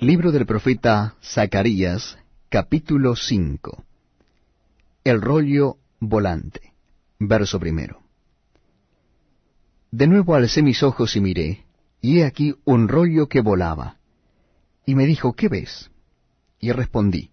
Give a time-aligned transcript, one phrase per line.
[0.00, 2.16] Libro del profeta Zacarías,
[2.48, 3.84] capítulo 5.
[5.04, 6.72] El rollo volante.
[7.18, 8.00] Verso primero.
[9.90, 11.66] De nuevo alcé mis ojos y miré,
[12.00, 13.98] y he aquí un rollo que volaba.
[14.86, 15.90] Y me dijo, ¿qué ves?
[16.58, 17.30] Y respondí,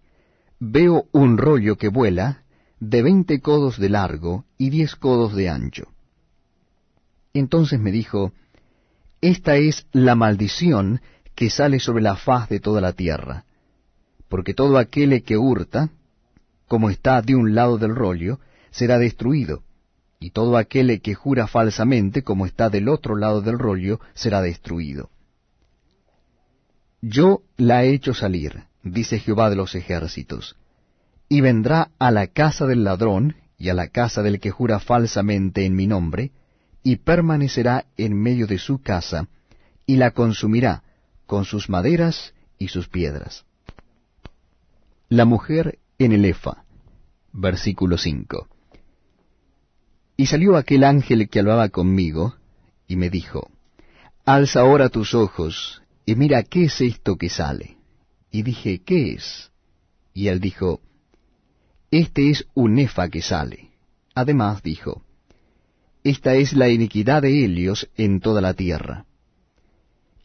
[0.60, 2.42] veo un rollo que vuela
[2.80, 5.88] de veinte codos de largo y diez codos de ancho.
[7.32, 8.34] Entonces me dijo,
[9.22, 11.00] Esta es la maldición
[11.38, 13.44] que sale sobre la faz de toda la tierra,
[14.28, 15.90] porque todo aquel que hurta,
[16.66, 18.40] como está de un lado del rollo,
[18.72, 19.62] será destruido,
[20.18, 25.10] y todo aquel que jura falsamente, como está del otro lado del rollo, será destruido.
[27.02, 30.56] Yo la he hecho salir, dice Jehová de los ejércitos,
[31.28, 35.64] y vendrá a la casa del ladrón y a la casa del que jura falsamente
[35.64, 36.32] en mi nombre,
[36.82, 39.28] y permanecerá en medio de su casa,
[39.86, 40.82] y la consumirá,
[41.28, 43.44] con sus maderas y sus piedras.
[45.10, 46.64] La mujer en el Efa,
[47.32, 48.48] versículo 5.
[50.16, 52.34] Y salió aquel ángel que hablaba conmigo,
[52.86, 53.50] y me dijo,
[54.24, 57.76] Alza ahora tus ojos, y mira qué es esto que sale.
[58.30, 59.52] Y dije, ¿qué es?
[60.14, 60.80] Y él dijo,
[61.90, 63.72] Este es un Efa que sale.
[64.14, 65.02] Además dijo,
[66.04, 69.04] Esta es la iniquidad de Helios en toda la tierra.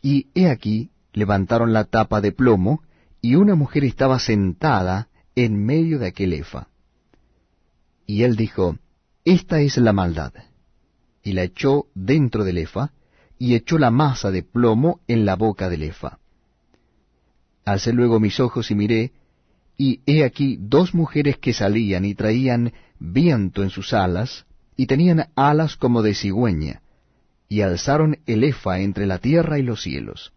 [0.01, 2.81] Y he aquí levantaron la tapa de plomo,
[3.21, 6.67] y una mujer estaba sentada en medio de aquel efa.
[8.05, 8.77] Y él dijo,
[9.23, 10.33] Esta es la maldad.
[11.23, 12.91] Y la echó dentro del efa,
[13.39, 16.19] y echó la masa de plomo en la boca del efa.
[17.65, 19.13] Alcé luego mis ojos y miré,
[19.77, 25.29] y he aquí dos mujeres que salían y traían viento en sus alas, y tenían
[25.35, 26.81] alas como de cigüeña,
[27.47, 30.33] y alzaron el efa entre la tierra y los cielos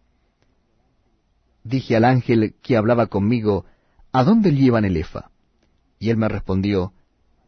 [1.67, 3.65] dije al ángel que hablaba conmigo,
[4.11, 5.31] ¿A dónde llevan el efa?
[5.99, 6.93] Y él me respondió,